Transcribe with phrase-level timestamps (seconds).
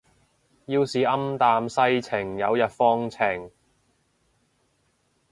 [0.65, 3.51] 要是暗淡世情有日放晴